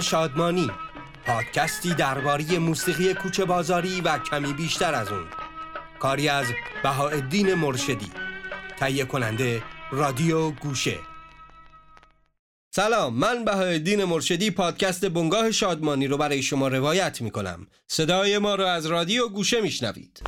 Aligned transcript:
شادمانی 0.00 0.70
پادکستی 1.26 1.94
درباره 1.94 2.58
موسیقی 2.58 3.14
کوچه 3.14 3.44
بازاری 3.44 4.00
و 4.00 4.18
کمی 4.18 4.52
بیشتر 4.52 4.94
از 4.94 5.08
اون. 5.08 5.26
کاری 6.00 6.28
از 6.28 6.46
بهاءالدین 6.82 7.54
مرشدی. 7.54 8.10
تهیه 8.78 9.04
کننده 9.04 9.62
رادیو 9.90 10.50
گوشه. 10.50 10.98
سلام 12.70 13.14
من 13.14 13.44
بهاءالدین 13.44 14.04
مرشدی 14.04 14.50
پادکست 14.50 15.04
بنگاه 15.04 15.50
شادمانی 15.50 16.06
رو 16.06 16.16
برای 16.16 16.42
شما 16.42 16.68
روایت 16.68 17.20
می 17.20 17.30
کنم 17.30 17.66
صدای 17.88 18.38
ما 18.38 18.54
رو 18.54 18.64
از 18.64 18.86
رادیو 18.86 19.28
گوشه 19.28 19.60
میشنوید. 19.60 20.22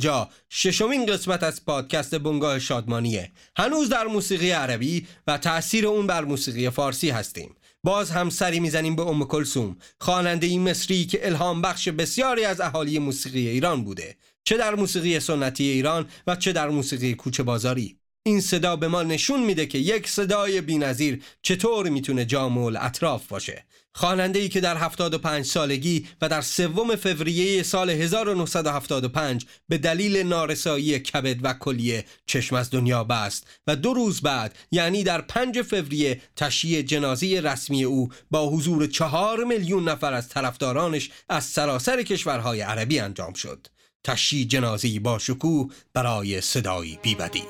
اینجا 0.00 0.28
ششمین 0.50 1.06
قسمت 1.06 1.42
از 1.42 1.64
پادکست 1.64 2.14
بنگاه 2.14 2.58
شادمانیه. 2.58 3.32
هنوز 3.56 3.88
در 3.88 4.06
موسیقی 4.06 4.50
عربی 4.50 5.06
و 5.26 5.38
تأثیر 5.38 5.86
اون 5.86 6.06
بر 6.06 6.24
موسیقی 6.24 6.70
فارسی 6.70 7.10
هستیم. 7.10 7.54
باز 7.84 8.10
هم 8.10 8.30
سری 8.30 8.60
می‌زنیم 8.60 8.96
به 8.96 9.02
ام 9.02 9.24
کلسوم 9.24 9.76
خواننده 9.98 10.46
این 10.46 10.70
مصری 10.70 11.04
که 11.04 11.26
الهام 11.26 11.62
بخش 11.62 11.88
بسیاری 11.88 12.44
از 12.44 12.60
اهالی 12.60 12.98
موسیقی 12.98 13.48
ایران 13.48 13.84
بوده. 13.84 14.16
چه 14.44 14.56
در 14.56 14.74
موسیقی 14.74 15.20
سنتی 15.20 15.64
ایران 15.64 16.06
و 16.26 16.36
چه 16.36 16.52
در 16.52 16.68
موسیقی 16.68 17.14
کوچه 17.14 17.42
بازاری. 17.42 17.96
این 18.22 18.40
صدا 18.40 18.76
به 18.76 18.88
ما 18.88 19.02
نشون 19.02 19.42
میده 19.44 19.66
که 19.66 19.78
یک 19.78 20.08
صدای 20.08 20.60
بینظیر 20.60 21.22
چطور 21.42 21.88
می‌تونه 21.88 22.24
جامع 22.24 22.78
اطراف 22.80 23.26
باشه. 23.26 23.64
خواننده 23.94 24.38
ای 24.38 24.48
که 24.48 24.60
در 24.60 24.76
75 24.76 25.44
سالگی 25.44 26.06
و 26.20 26.28
در 26.28 26.40
سوم 26.40 26.96
فوریه 26.96 27.62
سال 27.62 27.90
1975 27.90 29.46
به 29.68 29.78
دلیل 29.78 30.16
نارسایی 30.16 30.98
کبد 30.98 31.36
و 31.42 31.52
کلیه 31.52 32.04
چشم 32.26 32.56
از 32.56 32.70
دنیا 32.70 33.04
بست 33.04 33.46
و 33.66 33.76
دو 33.76 33.94
روز 33.94 34.20
بعد 34.20 34.54
یعنی 34.70 35.04
در 35.04 35.20
5 35.20 35.62
فوریه 35.62 36.20
تشییع 36.36 36.82
جنازی 36.82 37.40
رسمی 37.40 37.84
او 37.84 38.08
با 38.30 38.48
حضور 38.48 38.86
چهار 38.86 39.44
میلیون 39.44 39.88
نفر 39.88 40.12
از 40.12 40.28
طرفدارانش 40.28 41.10
از 41.28 41.44
سراسر 41.44 42.02
کشورهای 42.02 42.60
عربی 42.60 43.00
انجام 43.00 43.32
شد. 43.32 43.66
تشییع 44.04 44.46
جنازی 44.46 44.98
با 44.98 45.18
شکوه 45.18 45.72
برای 45.94 46.40
صدایی 46.40 46.98
بیبدیل. 47.02 47.44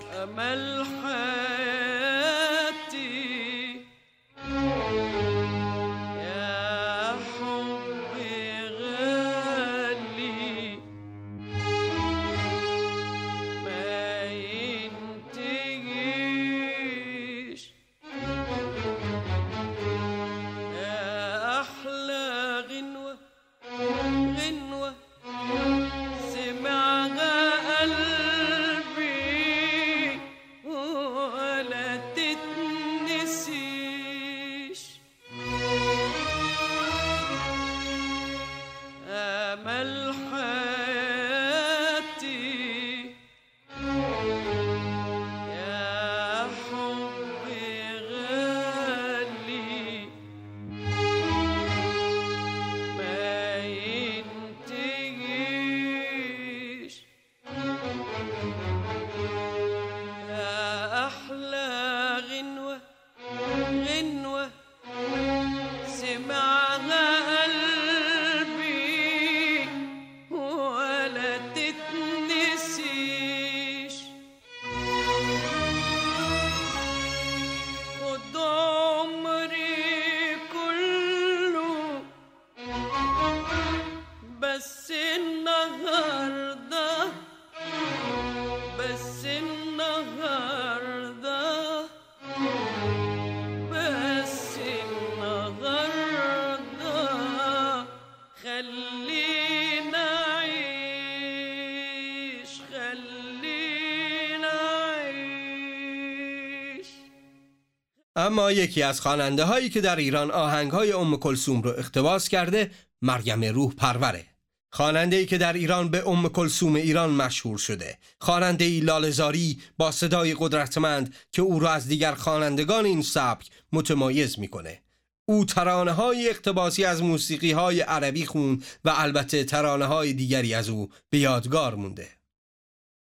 اما 108.20 108.52
یکی 108.52 108.82
از 108.82 109.00
خواننده 109.00 109.44
هایی 109.44 109.68
که 109.68 109.80
در 109.80 109.96
ایران 109.96 110.30
آهنگ 110.30 110.70
های 110.70 110.92
ام 110.92 111.16
کلسوم 111.16 111.62
رو 111.62 111.70
اقتباس 111.70 112.28
کرده 112.28 112.70
مریم 113.02 113.44
روح 113.44 113.74
پروره. 113.74 114.26
خواننده 114.72 115.16
ای 115.16 115.26
که 115.26 115.38
در 115.38 115.52
ایران 115.52 115.88
به 115.88 116.08
ام 116.08 116.28
کلسوم 116.28 116.74
ایران 116.74 117.10
مشهور 117.10 117.58
شده. 117.58 117.98
خواننده 118.20 118.64
ای 118.64 118.80
لالزاری 118.80 119.58
با 119.78 119.90
صدای 119.90 120.36
قدرتمند 120.38 121.14
که 121.32 121.42
او 121.42 121.60
را 121.60 121.70
از 121.70 121.88
دیگر 121.88 122.14
خوانندگان 122.14 122.84
این 122.84 123.02
سبک 123.02 123.50
متمایز 123.72 124.38
می‌کنه. 124.38 124.82
او 125.24 125.44
ترانه 125.44 125.92
های 125.92 126.28
اقتباسی 126.28 126.84
از 126.84 127.02
موسیقی 127.02 127.52
های 127.52 127.80
عربی 127.80 128.26
خون 128.26 128.62
و 128.84 128.92
البته 128.96 129.44
ترانه 129.44 129.84
های 129.84 130.12
دیگری 130.12 130.54
از 130.54 130.68
او 130.68 130.90
به 131.10 131.18
یادگار 131.18 131.74
مونده. 131.74 132.19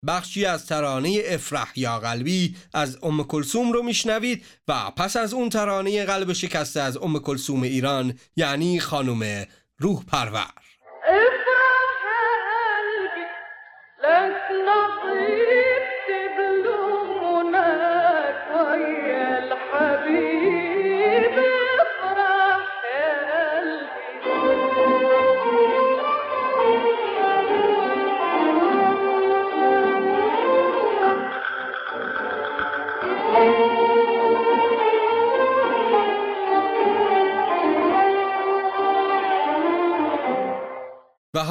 بخشی 0.08 0.46
از 0.46 0.66
ترانه 0.66 1.22
افرح 1.26 1.72
یا 1.76 2.00
قلبی 2.00 2.56
از 2.74 2.98
ام 3.04 3.24
کلسوم 3.24 3.72
رو 3.72 3.84
میشنوید 3.84 4.46
و 4.68 4.92
پس 4.98 5.18
از 5.18 5.34
اون 5.34 5.50
ترانه 5.50 6.06
قلب 6.06 6.34
شکسته 6.34 6.82
از 6.82 6.98
ام 6.98 7.20
کلسوم 7.20 7.64
ایران 7.64 8.14
یعنی 8.36 8.80
خانم 8.80 9.46
روح 9.78 10.04
پرور 10.06 10.54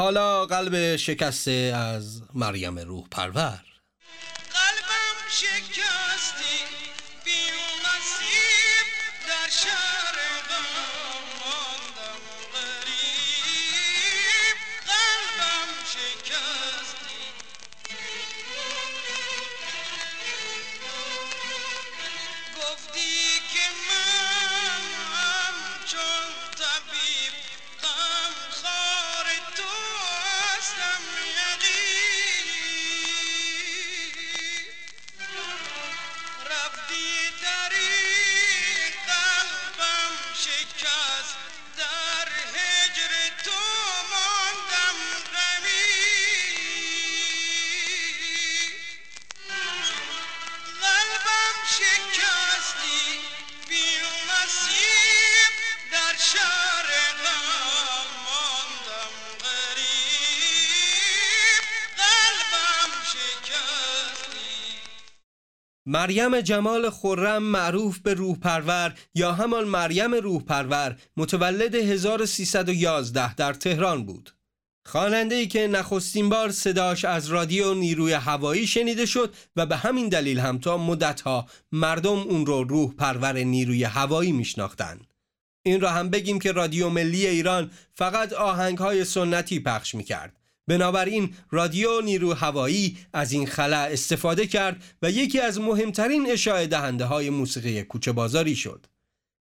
حالا 0.06 0.47
قلب 0.47 0.97
شکسته 0.97 1.50
از 1.50 2.23
مریم 2.35 2.79
روح 2.79 3.05
پرور 3.11 3.75
مریم 65.87 66.41
جمال 66.41 66.91
خورم 66.91 67.43
معروف 67.43 67.99
به 67.99 68.15
روح 68.15 68.38
پرور 68.38 68.94
یا 69.15 69.33
همان 69.33 69.65
مریم 69.65 70.15
روح 70.15 70.43
پرور 70.43 70.97
متولد 71.17 71.75
1311 71.75 73.35
در 73.35 73.53
تهران 73.53 74.06
بود. 74.06 74.31
خواننده 74.87 75.35
ای 75.35 75.47
که 75.47 75.67
نخستین 75.67 76.29
بار 76.29 76.50
صداش 76.50 77.05
از 77.05 77.29
رادیو 77.29 77.75
نیروی 77.75 78.12
هوایی 78.12 78.67
شنیده 78.67 79.06
شد 79.06 79.35
و 79.56 79.67
به 79.67 79.77
همین 79.77 80.09
دلیل 80.09 80.38
هم 80.38 80.59
تا 80.59 80.79
مدتها 80.79 81.47
مردم 81.73 82.19
اون 82.19 82.47
رو 82.47 82.65
روح 82.65 82.94
پرور 82.94 83.38
نیروی 83.38 83.85
هوایی 83.85 84.33
میشناختند. 84.33 85.15
این 85.62 85.81
را 85.81 85.91
هم 85.91 86.11
بگیم 86.11 86.38
که 86.38 86.53
رادیو 86.53 86.88
ملی 86.88 87.27
ایران 87.27 87.71
فقط 87.94 88.33
آهنگ 88.33 88.79
های 88.79 89.05
سنتی 89.05 89.61
پخش 89.61 89.94
می‌کرد. 89.94 90.37
بنابراین 90.69 91.35
رادیو 91.51 92.01
نیرو 92.01 92.35
هوایی 92.35 92.99
از 93.13 93.33
این 93.33 93.47
خلع 93.47 93.89
استفاده 93.93 94.47
کرد 94.47 94.83
و 95.03 95.11
یکی 95.11 95.41
از 95.41 95.61
مهمترین 95.61 96.31
اشاعه 96.31 96.67
دهنده 96.67 97.05
های 97.05 97.31
موسیقی 97.31 97.83
کوچه 97.83 98.13
بازاری 98.13 98.57
شد. 98.57 98.87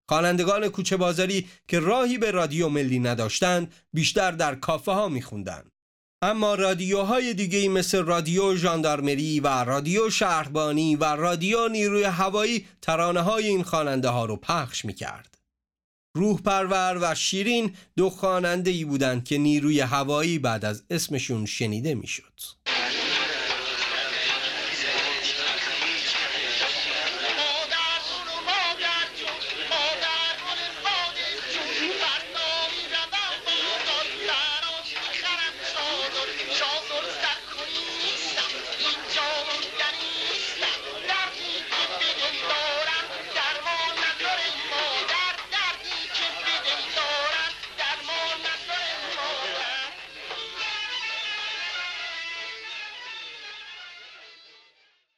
خوانندگان 0.10 0.68
کوچه 0.68 0.98
بازاری 0.98 1.48
که 1.68 1.80
راهی 1.80 2.18
به 2.18 2.32
رادیو 2.32 2.70
ملی 2.70 3.00
نداشتند 3.00 3.74
بیشتر 3.94 4.32
در 4.32 4.56
کافه 4.56 4.92
ها 4.92 5.08
میخوندند. 5.08 5.72
اما 6.22 6.56
رادیوهای 6.56 7.34
دیگه 7.34 7.70
مثل 7.70 8.04
رادیو 8.04 8.56
ژاندارمری 8.56 9.40
و 9.40 9.48
رادیو 9.48 10.10
شهربانی 10.10 10.96
و 10.96 11.04
رادیو 11.04 11.68
نیروی 11.68 12.04
هوایی 12.04 12.66
ترانه 12.82 13.22
های 13.22 13.48
این 13.48 13.64
خواننده 13.64 14.10
ها 14.10 14.26
رو 14.26 14.36
پخش 14.36 14.86
می‌کرد. 14.86 15.35
روح 16.18 16.42
پرور 16.42 16.98
و 17.02 17.16
شیرین 17.16 17.72
دو 17.98 18.10
خواننده 18.10 18.72
ای 18.72 18.86
بودند 18.86 19.24
که 19.24 19.38
نیروی 19.38 19.80
هوایی 19.80 20.40
بعد 20.40 20.66
از 20.66 20.84
اسمشون 20.90 21.46
شنیده 21.46 21.96
می‌شد. 21.96 22.34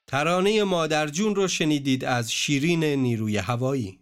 ترانه 0.08 0.64
مادرجون 0.64 1.36
رو 1.36 1.48
شنیدید 1.48 2.06
از 2.06 2.32
شیرین 2.32 2.84
نیروی 2.84 3.38
هوایی. 3.38 4.00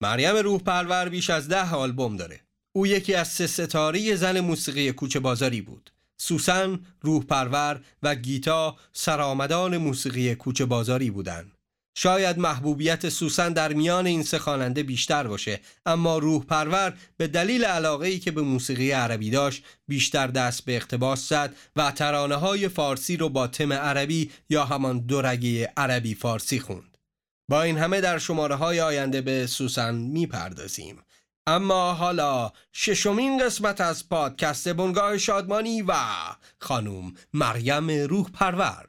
مریم 0.00 0.36
روح 0.36 0.60
پرور 0.60 1.08
بیش 1.08 1.30
از 1.30 1.48
ده 1.48 1.74
آلبوم 1.74 2.16
داره. 2.16 2.40
او 2.72 2.86
یکی 2.86 3.14
از 3.14 3.28
سه 3.28 3.46
ستاره 3.46 4.16
زن 4.16 4.40
موسیقی 4.40 4.92
کوچه 4.92 5.20
بازاری 5.20 5.60
بود. 5.60 5.92
سوسن، 6.16 6.80
روح 7.00 7.24
پرور 7.24 7.80
و 8.02 8.14
گیتا 8.14 8.76
سرآمدان 8.92 9.76
موسیقی 9.76 10.34
کوچه 10.34 10.64
بازاری 10.64 11.10
بودند. 11.10 11.57
شاید 11.94 12.38
محبوبیت 12.38 13.08
سوسن 13.08 13.52
در 13.52 13.72
میان 13.72 14.06
این 14.06 14.22
سه 14.22 14.38
خواننده 14.38 14.82
بیشتر 14.82 15.26
باشه 15.26 15.60
اما 15.86 16.18
روح 16.18 16.44
پرور 16.44 16.94
به 17.16 17.26
دلیل 17.26 17.64
علاقه 17.64 18.06
ای 18.06 18.18
که 18.18 18.30
به 18.30 18.42
موسیقی 18.42 18.90
عربی 18.90 19.30
داشت 19.30 19.64
بیشتر 19.88 20.26
دست 20.26 20.64
به 20.64 20.76
اقتباس 20.76 21.28
زد 21.28 21.56
و 21.76 21.90
ترانه 21.90 22.34
های 22.34 22.68
فارسی 22.68 23.16
رو 23.16 23.28
با 23.28 23.46
تم 23.46 23.72
عربی 23.72 24.30
یا 24.48 24.64
همان 24.64 24.98
دورگه 24.98 25.72
عربی 25.76 26.14
فارسی 26.14 26.60
خوند. 26.60 26.98
با 27.50 27.62
این 27.62 27.78
همه 27.78 28.00
در 28.00 28.18
شماره 28.18 28.54
های 28.54 28.80
آینده 28.80 29.20
به 29.20 29.46
سوسن 29.46 29.94
می‌پردازیم. 29.94 31.02
اما 31.46 31.94
حالا 31.94 32.52
ششمین 32.72 33.44
قسمت 33.44 33.80
از 33.80 34.08
پادکست 34.08 34.68
بنگاه 34.68 35.18
شادمانی 35.18 35.82
و 35.82 35.94
خانوم 36.60 37.14
مریم 37.32 37.90
روح 37.90 38.30
پرور. 38.30 38.88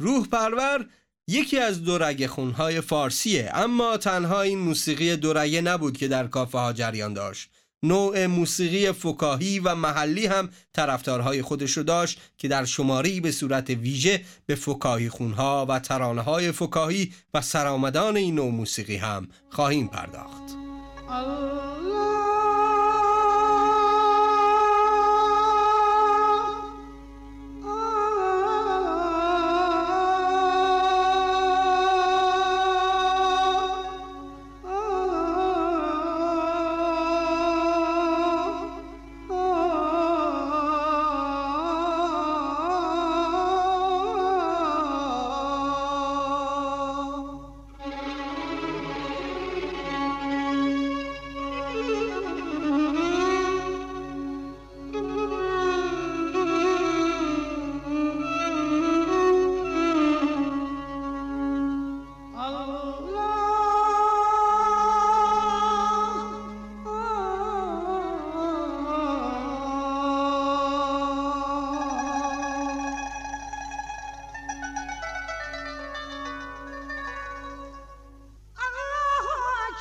روح 0.00 0.26
پرور 0.26 0.86
یکی 1.28 1.58
از 1.58 1.84
دو 1.84 1.98
رگ 1.98 2.26
خونهای 2.26 2.80
فارسیه 2.80 3.50
اما 3.54 3.96
تنها 3.96 4.42
این 4.42 4.58
موسیقی 4.58 5.16
دو 5.16 5.32
رگه 5.32 5.60
نبود 5.60 5.96
که 5.96 6.08
در 6.08 6.26
کافه 6.26 6.58
ها 6.58 6.72
جریان 6.72 7.14
داشت. 7.14 7.50
نوع 7.82 8.26
موسیقی 8.26 8.92
فکاهی 8.92 9.58
و 9.58 9.74
محلی 9.74 10.26
هم 10.26 10.48
طرفدارهای 10.72 11.42
خودش 11.42 11.76
رو 11.76 11.82
داشت 11.82 12.20
که 12.38 12.48
در 12.48 12.64
شماری 12.64 13.20
به 13.20 13.30
صورت 13.30 13.70
ویژه 13.70 14.24
به 14.46 14.54
فکاهی 14.54 15.08
خونها 15.08 15.66
و 15.68 15.78
ترانه 15.78 16.22
های 16.22 16.52
فکاهی 16.52 17.12
و 17.34 17.40
سرآمدان 17.40 18.16
این 18.16 18.34
نوع 18.34 18.50
موسیقی 18.50 18.96
هم 18.96 19.28
خواهیم 19.50 19.86
پرداخت. 19.88 20.42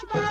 much. 0.03 0.13
Bye. 0.13 0.30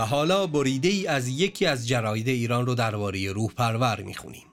و 0.00 0.02
حالا 0.02 0.46
بریده 0.46 0.88
ای 0.88 1.06
از 1.06 1.28
یکی 1.28 1.66
از 1.66 1.88
جراید 1.88 2.28
ایران 2.28 2.66
رو 2.66 2.74
درباره 2.74 3.32
روح 3.32 3.52
پرور 3.52 4.02
می‌خونیم. 4.02 4.46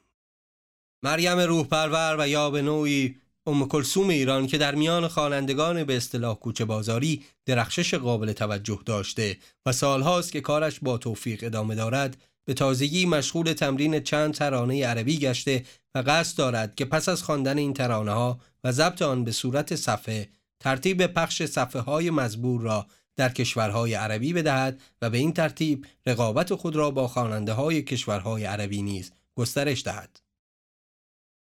مریم 1.03 1.39
روح 1.39 1.67
پرور 1.67 2.15
و 2.19 2.27
یا 2.27 2.49
به 2.49 2.61
نوعی 2.61 3.15
ام 3.45 3.67
کلثوم 3.67 4.09
ایران 4.09 4.47
که 4.47 4.57
در 4.57 4.75
میان 4.75 5.07
خوانندگان 5.07 5.83
به 5.83 5.97
اصطلاح 5.97 6.39
کوچه 6.39 6.65
بازاری 6.65 7.23
درخشش 7.45 7.93
قابل 7.93 8.33
توجه 8.33 8.79
داشته 8.85 9.37
و 9.65 9.71
سالهاست 9.71 10.31
که 10.31 10.41
کارش 10.41 10.79
با 10.79 10.97
توفیق 10.97 11.43
ادامه 11.43 11.75
دارد 11.75 12.17
به 12.45 12.53
تازگی 12.53 13.05
مشغول 13.05 13.53
تمرین 13.53 13.99
چند 13.99 14.33
ترانه 14.33 14.85
عربی 14.85 15.19
گشته 15.19 15.65
و 15.95 16.03
قصد 16.07 16.37
دارد 16.37 16.75
که 16.75 16.85
پس 16.85 17.09
از 17.09 17.23
خواندن 17.23 17.57
این 17.57 17.73
ترانه 17.73 18.11
ها 18.11 18.39
و 18.63 18.71
ضبط 18.71 19.01
آن 19.01 19.23
به 19.23 19.31
صورت 19.31 19.75
صفحه 19.75 20.29
ترتیب 20.59 21.07
پخش 21.07 21.43
صفحه 21.43 21.81
های 21.81 22.09
مزبور 22.09 22.61
را 22.61 22.87
در 23.17 23.29
کشورهای 23.29 23.93
عربی 23.93 24.33
بدهد 24.33 24.81
و 25.01 25.09
به 25.09 25.17
این 25.17 25.33
ترتیب 25.33 25.85
رقابت 26.05 26.55
خود 26.55 26.75
را 26.75 26.91
با 26.91 27.07
خواننده 27.07 27.53
های 27.53 27.81
کشورهای 27.81 28.45
عربی 28.45 28.81
نیز 28.81 29.11
گسترش 29.35 29.83
دهد. 29.83 30.19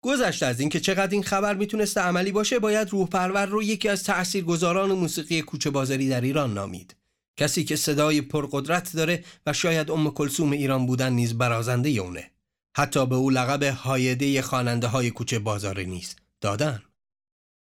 گذشته 0.02 0.46
از 0.46 0.60
اینکه 0.60 0.80
چقدر 0.80 1.12
این 1.12 1.24
خبر 1.24 1.54
می‌تونسته 1.54 2.02
عملی 2.02 2.32
باشه 2.32 2.60
باید 2.60 2.90
روح 2.90 3.10
پرور 3.10 3.46
رو 3.46 3.64
یکی 3.64 3.90
از 3.90 4.04
تأثیرگذاران 4.04 4.92
موسیقی 4.92 5.42
کوچه 5.42 5.70
بازاری 5.70 6.10
در 6.10 6.22
ایران 6.22 6.54
نامید. 6.54 6.96
کسی 7.38 7.64
که 7.64 7.76
صدای 7.76 8.22
پرقدرت 8.22 8.96
داره 8.96 9.24
و 9.46 9.54
شاید 9.54 9.92
ام 9.92 10.12
کلثوم 10.12 10.52
ایران 10.52 10.86
بودن 10.86 11.14
نیز 11.14 11.38
برازنده 11.38 11.90
اونه. 11.90 12.32
حتی 12.78 13.06
به 13.06 13.16
او 13.16 13.30
لقب 13.30 13.64
هایده 13.64 14.42
خواننده 14.42 14.88
های 14.88 15.12
کوچه 15.12 15.40
بازار 15.40 15.80
نیست 15.80 16.20
دادن 16.42 16.84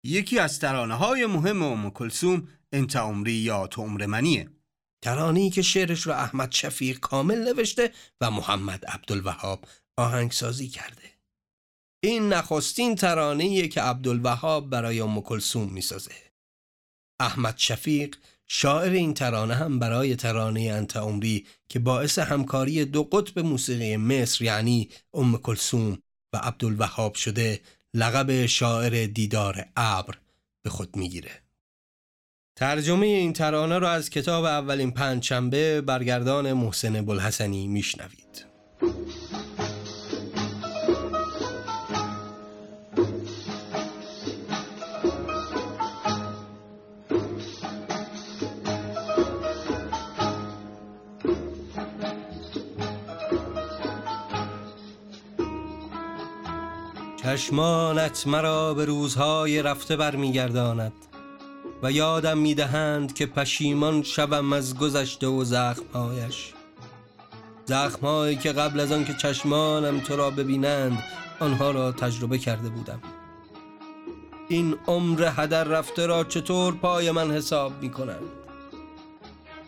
یکی 0.04 0.38
از 0.38 0.60
ترانه 0.60 0.94
های 0.94 1.26
مهم 1.26 1.62
ام 1.62 1.90
کلسوم 1.90 2.48
انت 2.72 2.96
عمری 2.96 3.32
یا 3.32 3.66
تو 3.66 3.82
عمر 3.82 4.06
منیه. 4.06 4.50
ترانه‌ای 5.04 5.50
که 5.50 5.62
شعرش 5.62 6.06
را 6.06 6.16
احمد 6.16 6.52
شفیق 6.52 6.98
کامل 6.98 7.38
نوشته 7.38 7.92
و 8.20 8.30
محمد 8.30 8.84
عبدالوهاب 8.84 9.64
آهنگسازی 9.96 10.68
کرده. 10.68 11.02
این 12.04 12.28
نخستین 12.28 12.94
ترانه‌ایه 12.94 13.68
که 13.68 13.80
عبدالوهاب 13.80 14.70
برای 14.70 15.00
ام 15.00 15.20
کلثوم 15.20 15.72
می‌سازه. 15.72 16.14
احمد 17.20 17.54
شفیق 17.58 18.16
شاعر 18.46 18.92
این 18.92 19.14
ترانه 19.14 19.54
هم 19.54 19.78
برای 19.78 20.16
ترانه 20.16 20.60
انت 20.60 20.96
عمری 20.96 21.46
که 21.68 21.78
باعث 21.78 22.18
همکاری 22.18 22.84
دو 22.84 23.04
قطب 23.04 23.38
موسیقی 23.38 23.96
مصر 23.96 24.44
یعنی 24.44 24.88
ام 25.14 25.36
کلثوم 25.36 25.98
و 26.32 26.36
عبدالوهاب 26.36 27.14
شده 27.14 27.60
لقب 27.94 28.46
شاعر 28.46 29.06
دیدار 29.06 29.66
ابر 29.76 30.18
به 30.64 30.70
خود 30.70 30.96
می‌گیره. 30.96 31.30
ترجمه 32.56 33.06
این 33.06 33.32
ترانه 33.32 33.78
را 33.78 33.90
از 33.90 34.10
کتاب 34.10 34.44
اولین 34.44 34.90
پنجشنبه 34.90 35.80
برگردان 35.80 36.52
محسن 36.52 37.04
بلحسنی 37.04 37.66
میشنوید. 37.66 38.53
چشمانت 57.34 58.26
مرا 58.26 58.74
به 58.74 58.84
روزهای 58.84 59.62
رفته 59.62 59.96
برمیگرداند 59.96 60.92
و 61.82 61.92
یادم 61.92 62.38
می‌دهند 62.38 63.14
که 63.14 63.26
پشیمان 63.26 64.02
شوم 64.02 64.52
از 64.52 64.78
گذشته 64.78 65.26
و 65.26 65.44
زخمهایش. 65.44 66.52
زخمهایی 67.64 68.36
که 68.36 68.52
قبل 68.52 68.80
از 68.80 68.92
آن 68.92 69.04
که 69.04 69.14
چشمانم 69.14 70.00
تو 70.00 70.16
را 70.16 70.30
ببینند 70.30 70.98
آنها 71.40 71.70
را 71.70 71.92
تجربه 71.92 72.38
کرده 72.38 72.68
بودم. 72.68 73.00
این 74.48 74.76
عمر 74.86 75.28
هدر 75.36 75.64
رفته 75.64 76.06
را 76.06 76.24
چطور 76.24 76.74
پای 76.74 77.10
من 77.10 77.30
حساب 77.30 77.72
می 77.82 77.90
کنند 77.90 78.30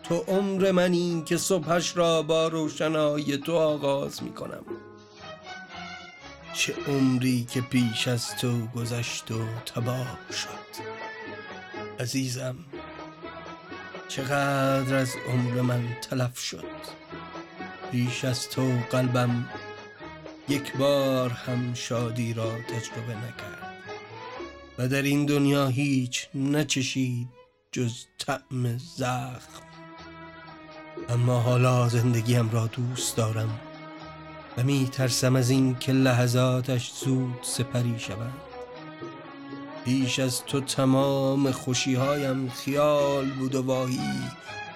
تو 0.02 0.14
عمر 0.14 0.72
منی 0.72 1.22
که 1.26 1.36
صبحش 1.36 1.96
را 1.96 2.22
با 2.22 2.48
روشنایی 2.48 3.36
تو 3.36 3.56
آغاز 3.56 4.22
می 4.22 4.32
کنم 4.32 4.62
چه 6.56 6.74
عمری 6.86 7.44
که 7.44 7.60
پیش 7.60 8.08
از 8.08 8.36
تو 8.36 8.66
گذشت 8.66 9.30
و 9.30 9.44
تباه 9.66 10.18
شد. 10.32 10.82
عزیزم 12.00 12.56
چقدر 14.08 14.94
از 14.94 15.10
عمر 15.28 15.60
من 15.60 15.96
تلف 16.10 16.38
شد. 16.38 16.64
پیش 17.92 18.24
از 18.24 18.48
تو 18.48 18.78
قلبم 18.90 19.48
یک 20.48 20.76
بار 20.76 21.30
هم 21.30 21.74
شادی 21.74 22.34
را 22.34 22.50
تجربه 22.50 23.14
نکرد. 23.14 23.76
و 24.78 24.88
در 24.88 25.02
این 25.02 25.26
دنیا 25.26 25.66
هیچ 25.66 26.28
نچشید 26.34 27.28
جز 27.72 27.94
طعم 28.18 28.78
زخم. 28.78 29.62
اما 31.08 31.40
حالا 31.40 31.88
زندگیم 31.88 32.50
را 32.50 32.66
دوست 32.66 33.16
دارم. 33.16 33.60
و 34.56 34.62
می 34.62 34.88
ترسم 34.92 35.36
از 35.36 35.50
این 35.50 35.76
که 35.78 35.92
لحظاتش 35.92 36.92
زود 36.92 37.38
سپری 37.42 37.98
شوند 37.98 38.34
پیش 39.84 40.18
از 40.18 40.44
تو 40.44 40.60
تمام 40.60 41.50
خوشیهایم 41.50 42.48
خیال 42.48 43.30
بود 43.30 43.54
و 43.54 43.62
واهی 43.62 44.00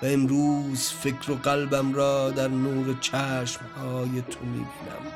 و 0.03 0.07
امروز 0.07 0.89
فکر 0.89 1.31
و 1.31 1.35
قلبم 1.35 1.95
را 1.95 2.31
در 2.31 2.49
نور 2.49 2.97
چشمهای 3.01 4.23
تو 4.31 4.45
می 4.45 4.59
بینم 4.59 5.13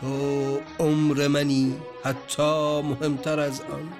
تو 0.00 0.60
عمر 0.78 1.28
منی 1.28 1.74
حتی 2.04 2.82
مهمتر 2.82 3.40
از 3.40 3.60
آن. 3.60 3.92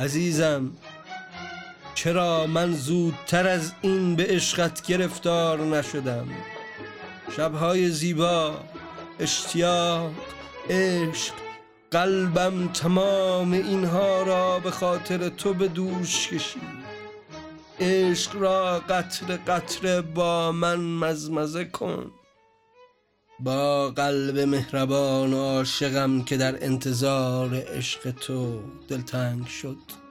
عزیزم 0.00 0.70
چرا 1.94 2.46
من 2.46 2.72
زودتر 2.72 3.48
از 3.48 3.72
این 3.82 4.16
به 4.16 4.26
عشقت 4.26 4.86
گرفتار 4.86 5.60
نشدم؟ 5.60 6.28
شبهای 7.36 7.88
زیبا 7.88 8.54
اشتیاق 9.18 10.12
عشق. 10.70 11.34
قلبم 11.90 12.68
تمام 12.68 13.52
اینها 13.52 14.22
را 14.22 14.58
به 14.58 14.70
خاطر 14.70 15.28
تو 15.28 15.54
به 15.54 15.68
دوش 15.68 16.28
کشید. 16.28 16.62
عشق 17.80 18.36
را 18.36 18.78
قطر 18.78 19.36
قطر 19.36 20.00
با 20.00 20.52
من 20.52 20.80
مزمزه 20.80 21.64
کن. 21.64 22.10
با 23.40 23.90
قلب 23.90 24.38
مهربان 24.38 25.32
و 25.32 25.36
عاشقم 25.36 26.22
که 26.24 26.36
در 26.36 26.64
انتظار 26.64 27.54
عشق 27.54 28.10
تو 28.10 28.60
دلتنگ 28.88 29.46
شد. 29.46 30.01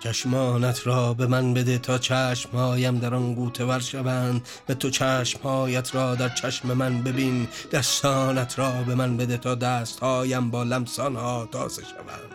چشمانت 0.00 0.86
را 0.86 1.14
به 1.14 1.26
من 1.26 1.54
بده 1.54 1.78
تا 1.78 1.98
چشمهایم 1.98 2.98
در 2.98 3.14
آن 3.14 3.34
گوته 3.34 3.64
ور 3.64 3.80
شوند. 3.80 4.48
و 4.68 4.74
تو 4.74 4.90
چشمهایت 4.90 5.94
را 5.94 6.14
در 6.14 6.28
چشم 6.28 6.72
من 6.72 7.02
ببین. 7.02 7.48
دستانت 7.72 8.58
را 8.58 8.70
به 8.86 8.94
من 8.94 9.16
بده 9.16 9.36
تا 9.36 9.54
دستهایم 9.54 10.50
با 10.50 10.62
لمسانها 10.62 11.48
تازه 11.52 11.82
شوند. 11.82 12.34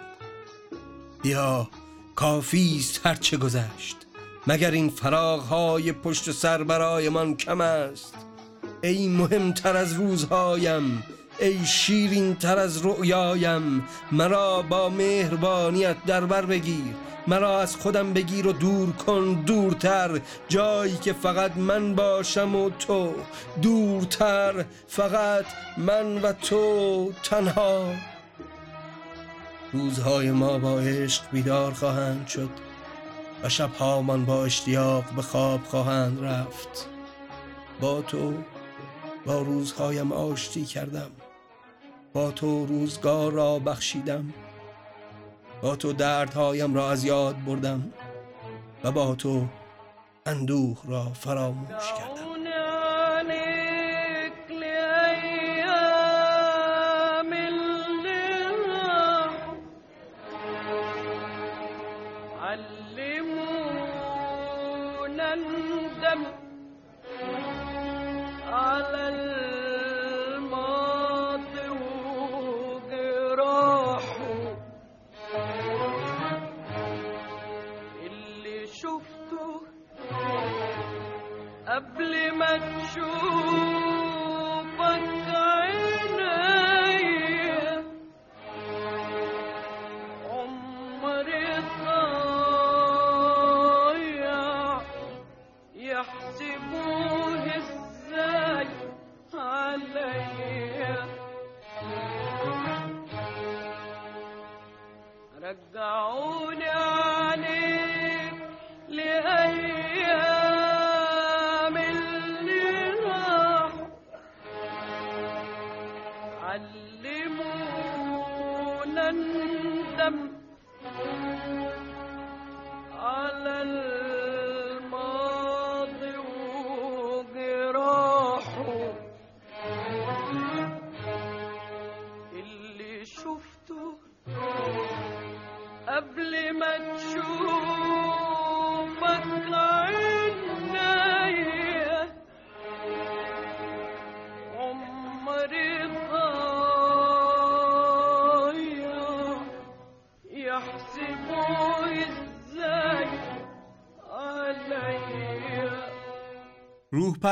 بیا 1.24 1.70
کافیست 2.16 3.02
هرچه 3.04 3.38
گذشت. 3.38 3.98
مگر 4.48 4.72
این 4.72 4.90
فراغهای 4.90 5.92
پشت 5.92 6.32
سر 6.32 6.64
برایمان 6.64 7.38
کم 7.38 7.62
است؟ 7.62 8.14
ای 8.84 9.08
مهمتر 9.08 9.78
از 9.78 9.94
روزهایم 9.94 11.04
ای 11.40 11.66
شیرین 11.66 12.36
تر 12.36 12.58
از 12.58 12.86
رؤیایم 12.86 13.84
مرا 14.12 14.62
با 14.62 14.90
مهربانیت 14.90 15.96
در 16.06 16.26
بر 16.26 16.46
بگیر. 16.46 16.94
مرا 17.28 17.62
از 17.62 17.76
خودم 17.76 18.14
بگیر 18.14 18.48
و 18.48 18.52
دور 18.52 18.92
کن 18.92 19.34
دورتر 19.34 20.22
جایی 20.48 20.98
که 20.98 21.14
فقط 21.14 21.58
من 21.58 21.96
باشم 21.96 22.56
و 22.56 22.70
تو. 22.70 23.14
دورتر 23.62 24.66
فقط 24.88 25.46
من 25.78 26.22
و 26.22 26.34
تو 26.34 27.12
تنها. 27.24 27.86
روزهای 29.74 30.32
ما 30.32 30.58
با 30.58 30.80
عشق 30.80 31.24
بیدار 31.32 31.74
خواهند 31.74 32.28
شد 32.28 32.50
و 33.44 33.50
شبهامان 33.50 34.26
با 34.26 34.46
اشتیاق 34.46 35.04
به 35.16 35.22
خواب 35.22 35.64
خواهند 35.64 36.24
رفت. 36.24 36.88
با 37.82 38.02
تو 38.02 38.34
با 39.26 39.42
روزهایم 39.42 40.12
آشتی 40.12 40.66
کردم. 40.66 41.12
با 42.16 42.32
تو 42.32 42.66
روزگار 42.66 43.32
را 43.32 43.60
بخشیدم. 43.60 44.34
با 45.62 45.76
تو 45.76 45.94
دردهایم 45.94 46.76
را 46.76 46.92
از 46.92 47.04
یاد 47.04 47.44
بردم 47.46 47.94
و 48.84 48.92
با 48.92 49.16
تو 49.16 49.48
اندوه 50.26 50.78
را 50.88 51.04
فراموش 51.04 51.94
کردم. 51.98 52.15
قبل 81.76 82.32
ما 82.38 82.58
تشوفك 82.58 83.85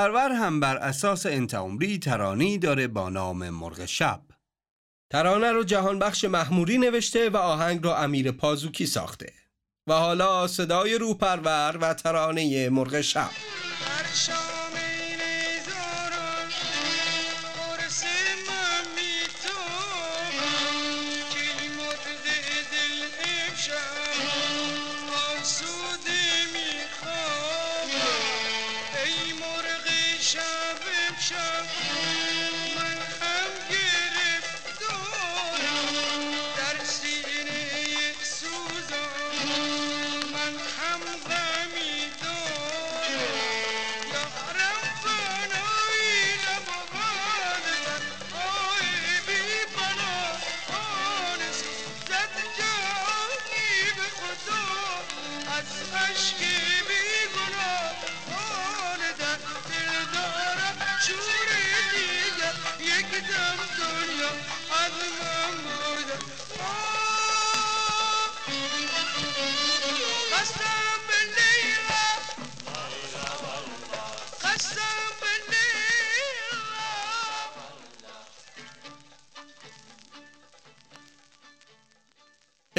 پرور 0.03 0.31
هم 0.31 0.60
بر 0.60 0.77
اساس 0.77 1.25
انت 1.25 1.53
عمری 1.55 2.00
ترانی 2.00 2.57
داره 2.57 2.88
با 2.88 3.10
نام 3.10 3.50
مرغ 3.50 3.86
شب. 3.86 4.22
ترانه 5.12 5.51
رو 5.51 5.63
جهان 5.63 6.00
بخش 6.00 6.25
محموری 6.25 6.77
نوشته 6.77 7.29
و 7.29 7.38
آهنگ 7.38 7.83
رو 7.83 7.89
امیر 7.89 8.31
پازوکی 8.31 8.86
ساخته. 8.86 9.33
و 9.88 9.93
حالا 9.93 10.48
صدای 10.48 10.98
روح 10.98 11.18
پرور 11.18 11.77
و 11.81 11.94
ترانه 11.94 12.70
مرغ 12.70 13.01
شب. 13.01 13.29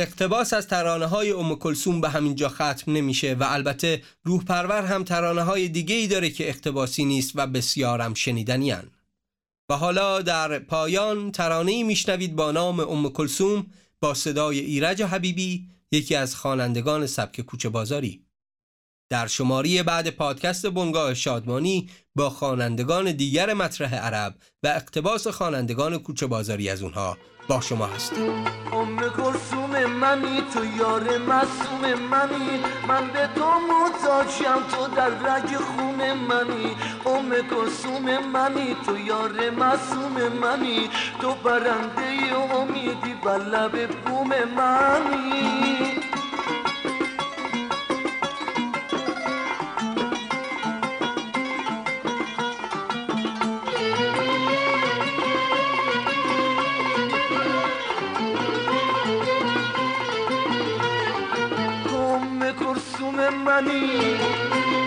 اقتباس 0.05 0.53
از 0.53 0.69
ترانه 0.69 1.07
های 1.07 1.31
ام 1.31 1.55
کلثوم 1.55 2.01
به 2.01 2.09
همینجا 2.09 2.49
ختم 2.49 2.93
نمیشه 2.93 3.35
و 3.35 3.45
البته 3.49 4.03
روح 4.25 4.45
پرور 4.45 4.83
هم 4.83 5.05
ترانه 5.05 5.43
های 5.43 5.69
دیگه 5.69 5.95
ای 5.95 6.07
داره 6.07 6.31
که 6.31 6.49
اقتباسی 6.49 7.05
نیست 7.05 7.33
و 7.35 7.47
بسیارم 7.47 8.15
شنیدنیان 8.15 8.91
و 9.69 9.77
حالا 9.77 10.23
در 10.23 10.59
پایان 10.59 11.33
ترانه 11.33 11.73
ای 11.73 11.83
میشنوید 11.83 12.37
با 12.37 12.53
نام 12.53 12.81
ام 12.81 13.09
کلثوم 13.09 13.67
با 14.01 14.15
صدای 14.15 14.61
ایرج 14.61 15.03
حبیبی 15.03 15.69
یکی 15.93 16.15
از 16.15 16.37
خوانندگان 16.37 17.07
سبک 17.07 17.41
کوچه 17.41 17.69
بازاری. 17.69 18.25
در 19.11 19.27
شماری 19.27 19.83
بعد 19.83 20.11
پادکست 20.11 20.67
بنگاه 20.67 21.15
شادمانی 21.15 21.91
با 22.15 22.31
خوانندگان 22.31 23.13
دیگر 23.13 23.55
مطرح 23.55 23.95
عرب 23.95 24.35
و 24.63 24.67
اقتباس 24.67 25.27
خوانندگان 25.27 25.99
کوچه 25.99 26.27
بازاری 26.27 26.69
از 26.69 26.83
اونها 26.83 27.19
با 27.49 27.61
شما 27.61 27.87
هستیم 27.87 28.45
ام 28.73 28.97
کلسوم 28.97 29.87
منی 29.87 30.43
تو 30.55 30.65
یار 30.79 31.19
مسوم 31.19 31.95
منی. 32.11 32.65
من 32.89 33.07
به 33.07 33.29
تو 33.35 33.45
محتاجم 33.45 34.63
تو 34.71 34.95
در 34.97 35.09
رگ 35.09 35.57
خون 35.57 36.13
منی. 36.13 36.77
ام 37.07 37.31
کلسوم 37.51 38.27
منی 38.33 38.77
تو 38.87 38.99
یار 38.99 39.51
مسوم 39.51 40.29
منی. 40.43 40.91
تو 41.21 41.35
برنده 41.35 42.37
امیدی 42.61 43.15
بر 43.25 43.39
لب 43.39 43.87
بوم 43.87 44.29
منی. 44.57 45.84
منی؟ 63.55 64.19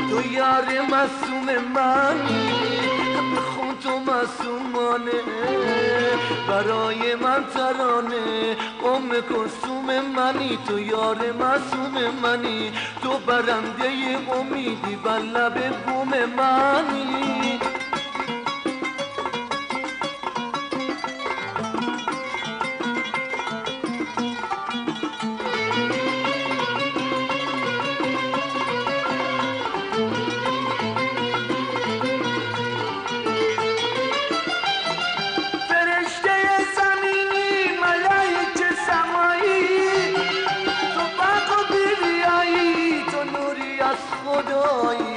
تو 0.10 0.32
یار 0.32 0.66
مسوم 0.66 1.46
منی؟ 1.76 2.50
بخون 3.36 3.78
تو 3.84 4.00
مسومانه 4.00 5.12
برای 6.48 7.16
من 7.16 7.46
ترانه. 7.54 8.58
ام 8.86 9.10
کلسوم 9.10 10.02
منی 10.16 10.58
تو 10.68 10.80
یار 10.80 11.18
مسوم 11.18 12.14
منی. 12.24 12.72
تو 13.04 13.10
برنده 13.18 14.18
امیدی 14.40 14.96
بر 14.96 15.20
لب 15.20 15.84
بوم 15.86 16.10
منی. 16.10 17.60
از 43.90 43.96
خدایی. 43.96 45.14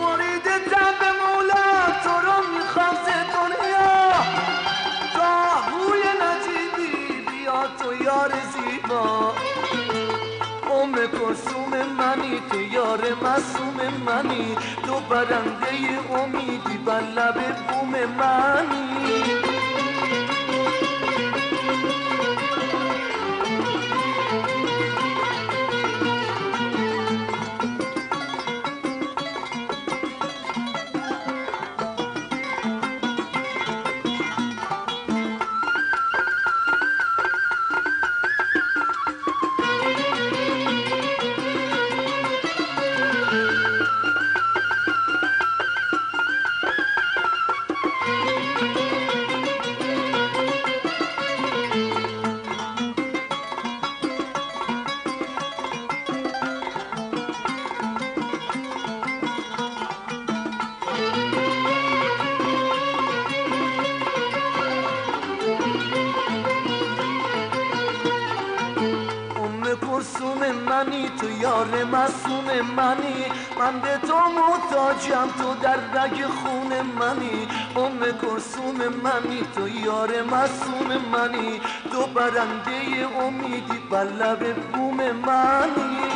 مرید 0.00 0.42
تب 0.42 1.00
مولا 1.20 1.70
تو 2.04 2.10
رو 2.26 2.36
می‌خوام 2.54 2.94
ز 2.94 3.08
دنیا. 3.34 4.12
راهوی 5.18 6.02
نجیبی 6.22 7.20
بیا 7.30 7.62
تو 7.78 8.04
یار 8.04 8.32
زیبا. 8.52 9.34
ام 10.70 10.92
کلسوم 10.92 11.72
منی 11.98 12.42
تو 12.50 12.60
یار 12.60 13.00
مسوم 13.22 13.78
منی. 14.06 14.56
تو 14.86 15.00
برنده 15.00 15.98
امیدی 16.22 16.78
بر 16.86 17.00
لب 17.00 17.56
بوم 17.68 17.90
منی. 17.90 19.49
منی. 72.62 73.24
من 73.58 73.80
به 73.80 74.08
تو 74.08 74.14
محتاجم 74.14 75.28
تو 75.38 75.54
در 75.62 75.76
رگ 75.76 76.24
خون 76.24 76.82
منی. 76.82 77.48
ام 77.76 78.00
کلسوم 78.20 78.76
منی 78.76 79.42
تو 79.54 79.68
یار 79.68 80.22
معصوم 80.22 80.88
منی. 81.12 81.60
تو 81.92 82.06
برنده 82.06 83.06
امیدی 83.20 83.78
بر 83.90 84.04
لب 84.04 84.54
بوم 84.54 84.96
منی. 84.96 86.09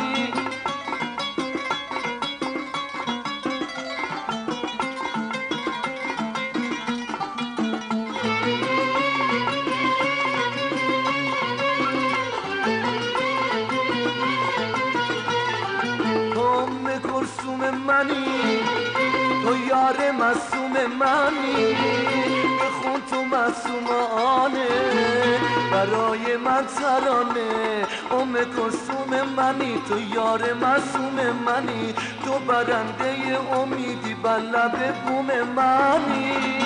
منی 20.87 21.75
بخون 22.59 23.01
تو 23.09 23.23
معصومانه 23.23 24.67
برای 25.71 26.37
من 26.37 26.65
ترانه 26.65 27.87
ام 28.11 28.33
کلسوم 28.33 29.29
منی 29.37 29.81
تو 29.89 30.15
یار 30.15 30.53
معصوم 30.53 31.15
منی. 31.45 31.93
تو 32.25 32.39
برنده 32.39 33.37
امیدی 33.53 34.13
بر 34.13 34.39
لب 34.39 34.95
بوم 35.07 35.27
منی. 35.55 36.64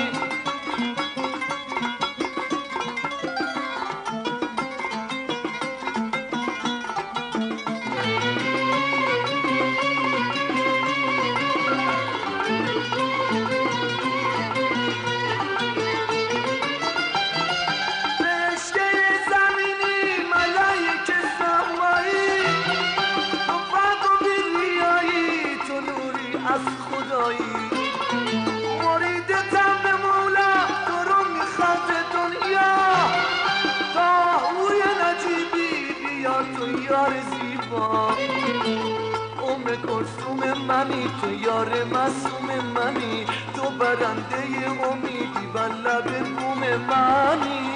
یار 41.60 41.84
معصوم 41.84 42.48
منی. 42.76 43.26
تو 43.56 43.62
برنده 43.62 44.88
امیدی 44.92 45.48
بر 45.54 45.68
لب 45.68 46.30
بوم 46.30 46.60
منی. 46.60 47.72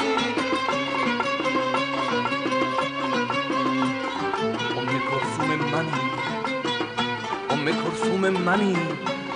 ام 4.77 4.87
کلثوم 5.09 5.49
منی. 5.71 6.01
ام 7.49 7.65
کلثوم 7.65 8.29
منی. 8.29 8.77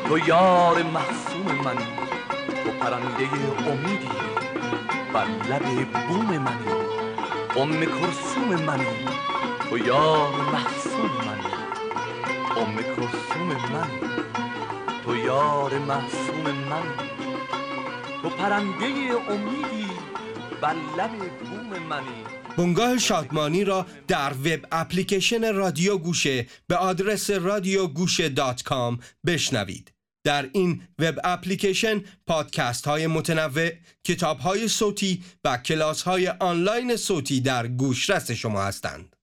تو 0.10 0.17
یار 0.17 0.83
محسوم 0.83 1.62
منی. 1.65 1.88
تو 2.63 2.71
پرنده 2.79 3.29
امیدی 3.67 4.10
بر 5.13 5.25
لب 5.25 6.07
بوم 6.07 6.38
منی. 6.38 6.71
ام 7.55 7.79
کلثوم 7.79 8.65
منی. 8.65 9.07
تو 9.69 9.77
یار 9.77 10.33
معصوم 10.54 11.12
منی. 11.27 11.57
ام 12.58 12.76
کلثوم 12.76 13.48
منی 13.48 14.00
تو 15.06 15.15
یار 15.15 15.80
معصوم 15.80 16.52
منی 16.52 17.10
تو 18.22 18.30
پرنده 18.30 18.86
امیدی 19.30 19.91
بر 20.62 20.76
لب 20.98 21.39
بوم 21.39 21.84
منی 21.84 22.24
بنگاه 22.58 22.98
شادمانی 22.98 23.63
را 23.63 23.86
در 24.08 24.34
web 24.34 24.65
application 24.71 25.54
رادیو 25.54 25.98
گوشه 25.98 26.48
به 26.67 26.76
آدرس 26.76 27.30
رادیو 27.30 27.88
گوشه 27.88 28.30
dot 28.30 28.63
com 28.63 29.00
بشنوید. 29.26 29.91
در 30.24 30.50
این 30.54 30.82
web 31.00 31.19
application 31.23 32.04
پادکست 32.28 32.88
های 32.88 33.08
متنوع، 33.08 33.70
کتاب 34.04 34.39
های 34.39 34.67
صوتی 34.67 35.24
و 35.43 35.58
کلاس 35.58 36.02
های 36.02 36.28
آنلاین 36.28 36.96
صوتی 36.96 37.41
در 37.41 37.67
گوشرس 37.67 38.32
شما 38.32 38.63
هستند. 38.63 39.16